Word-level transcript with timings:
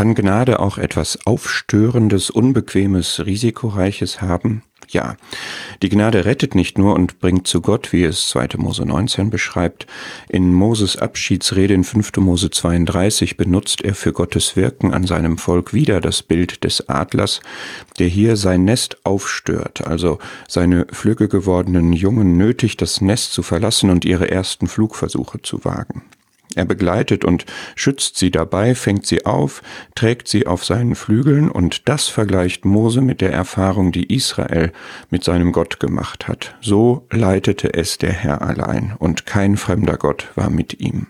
Kann 0.00 0.14
Gnade 0.14 0.60
auch 0.60 0.78
etwas 0.78 1.26
Aufstörendes, 1.26 2.30
Unbequemes, 2.30 3.26
Risikoreiches 3.26 4.22
haben? 4.22 4.62
Ja, 4.88 5.18
die 5.82 5.90
Gnade 5.90 6.24
rettet 6.24 6.54
nicht 6.54 6.78
nur 6.78 6.94
und 6.94 7.18
bringt 7.20 7.46
zu 7.46 7.60
Gott, 7.60 7.92
wie 7.92 8.04
es 8.04 8.30
2. 8.30 8.56
Mose 8.56 8.86
19 8.86 9.28
beschreibt. 9.28 9.86
In 10.30 10.54
Moses 10.54 10.96
Abschiedsrede 10.96 11.74
in 11.74 11.84
5. 11.84 12.16
Mose 12.16 12.48
32 12.48 13.36
benutzt 13.36 13.82
er 13.82 13.94
für 13.94 14.14
Gottes 14.14 14.56
Wirken 14.56 14.94
an 14.94 15.06
seinem 15.06 15.36
Volk 15.36 15.74
wieder 15.74 16.00
das 16.00 16.22
Bild 16.22 16.64
des 16.64 16.88
Adlers, 16.88 17.42
der 17.98 18.08
hier 18.08 18.36
sein 18.36 18.64
Nest 18.64 19.04
aufstört, 19.04 19.86
also 19.86 20.18
seine 20.48 20.86
flügge 20.90 21.28
gewordenen 21.28 21.92
Jungen 21.92 22.38
nötigt, 22.38 22.80
das 22.80 23.02
Nest 23.02 23.34
zu 23.34 23.42
verlassen 23.42 23.90
und 23.90 24.06
ihre 24.06 24.30
ersten 24.30 24.66
Flugversuche 24.66 25.42
zu 25.42 25.62
wagen. 25.66 26.04
Er 26.60 26.66
begleitet 26.66 27.24
und 27.24 27.46
schützt 27.74 28.18
sie 28.18 28.30
dabei, 28.30 28.74
fängt 28.74 29.06
sie 29.06 29.24
auf, 29.24 29.62
trägt 29.94 30.28
sie 30.28 30.46
auf 30.46 30.62
seinen 30.62 30.94
Flügeln, 30.94 31.50
und 31.50 31.88
das 31.88 32.08
vergleicht 32.08 32.66
Mose 32.66 33.00
mit 33.00 33.22
der 33.22 33.32
Erfahrung, 33.32 33.92
die 33.92 34.14
Israel 34.14 34.70
mit 35.08 35.24
seinem 35.24 35.52
Gott 35.52 35.80
gemacht 35.80 36.28
hat. 36.28 36.54
So 36.60 37.06
leitete 37.10 37.72
es 37.72 37.96
der 37.96 38.12
Herr 38.12 38.42
allein, 38.42 38.94
und 38.98 39.24
kein 39.24 39.56
fremder 39.56 39.96
Gott 39.96 40.28
war 40.34 40.50
mit 40.50 40.80
ihm. 40.80 41.06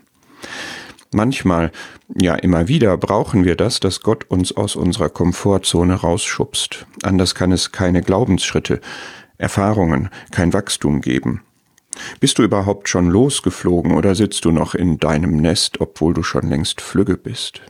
Manchmal, 1.11 1.73
ja 2.17 2.35
immer 2.35 2.69
wieder 2.69 2.95
brauchen 2.95 3.43
wir 3.43 3.57
das, 3.57 3.81
dass 3.81 3.99
Gott 3.99 4.23
uns 4.29 4.55
aus 4.55 4.77
unserer 4.77 5.09
Komfortzone 5.09 5.95
rausschubst. 5.95 6.85
Anders 7.03 7.35
kann 7.35 7.51
es 7.51 7.73
keine 7.73 8.01
Glaubensschritte, 8.01 8.79
Erfahrungen, 9.37 10.11
kein 10.31 10.53
Wachstum 10.53 11.01
geben. 11.01 11.41
Bist 12.19 12.37
du 12.37 12.43
überhaupt 12.43 12.89
schon 12.89 13.09
losgeflogen 13.09 13.93
oder 13.93 14.15
sitzt 14.15 14.45
du 14.45 14.51
noch 14.51 14.75
in 14.75 14.97
deinem 14.97 15.37
Nest, 15.37 15.81
obwohl 15.81 16.13
du 16.13 16.23
schon 16.23 16.47
längst 16.47 16.81
flügge 16.81 17.17
bist? 17.17 17.61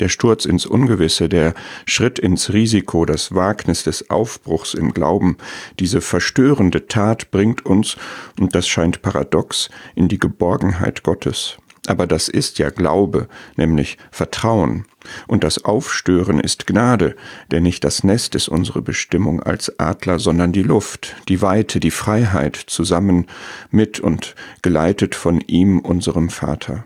Der 0.00 0.08
Sturz 0.08 0.46
ins 0.46 0.64
Ungewisse, 0.64 1.28
der 1.28 1.52
Schritt 1.84 2.18
ins 2.18 2.54
Risiko, 2.54 3.04
das 3.04 3.34
Wagnis 3.34 3.84
des 3.84 4.08
Aufbruchs 4.08 4.72
im 4.72 4.94
Glauben, 4.94 5.36
diese 5.78 6.00
verstörende 6.00 6.86
Tat 6.86 7.30
bringt 7.30 7.66
uns, 7.66 7.96
und 8.38 8.54
das 8.54 8.66
scheint 8.66 9.02
paradox, 9.02 9.68
in 9.94 10.08
die 10.08 10.18
Geborgenheit 10.18 11.02
Gottes. 11.02 11.58
Aber 11.90 12.06
das 12.06 12.28
ist 12.28 12.60
ja 12.60 12.70
Glaube, 12.70 13.26
nämlich 13.56 13.98
Vertrauen. 14.12 14.84
Und 15.26 15.42
das 15.42 15.64
Aufstören 15.64 16.38
ist 16.38 16.68
Gnade, 16.68 17.16
denn 17.50 17.64
nicht 17.64 17.82
das 17.82 18.04
Nest 18.04 18.36
ist 18.36 18.46
unsere 18.46 18.80
Bestimmung 18.80 19.42
als 19.42 19.76
Adler, 19.80 20.20
sondern 20.20 20.52
die 20.52 20.62
Luft, 20.62 21.16
die 21.28 21.42
Weite, 21.42 21.80
die 21.80 21.90
Freiheit, 21.90 22.54
zusammen 22.54 23.26
mit 23.72 23.98
und 23.98 24.36
geleitet 24.62 25.16
von 25.16 25.40
ihm, 25.40 25.80
unserem 25.80 26.30
Vater. 26.30 26.84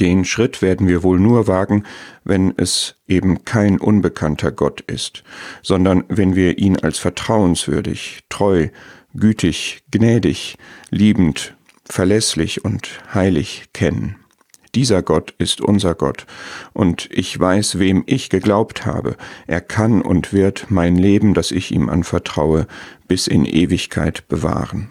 Den 0.00 0.24
Schritt 0.24 0.62
werden 0.62 0.88
wir 0.88 1.02
wohl 1.02 1.20
nur 1.20 1.46
wagen, 1.46 1.84
wenn 2.24 2.54
es 2.56 2.94
eben 3.06 3.44
kein 3.44 3.78
unbekannter 3.78 4.50
Gott 4.50 4.80
ist, 4.80 5.24
sondern 5.60 6.04
wenn 6.08 6.34
wir 6.34 6.56
ihn 6.56 6.78
als 6.78 6.96
vertrauenswürdig, 6.96 8.20
treu, 8.30 8.68
gütig, 9.14 9.82
gnädig, 9.90 10.56
liebend 10.88 11.54
verlässlich 11.88 12.64
und 12.64 13.00
heilig 13.14 13.66
kennen. 13.72 14.16
Dieser 14.74 15.02
Gott 15.02 15.34
ist 15.38 15.60
unser 15.60 15.94
Gott, 15.94 16.26
und 16.72 17.08
ich 17.10 17.38
weiß, 17.38 17.78
wem 17.78 18.04
ich 18.06 18.28
geglaubt 18.28 18.84
habe, 18.84 19.16
er 19.46 19.60
kann 19.60 20.02
und 20.02 20.32
wird 20.32 20.66
mein 20.68 20.96
Leben, 20.96 21.34
das 21.34 21.50
ich 21.50 21.72
ihm 21.72 21.88
anvertraue, 21.88 22.66
bis 23.08 23.26
in 23.26 23.44
Ewigkeit 23.44 24.28
bewahren. 24.28 24.90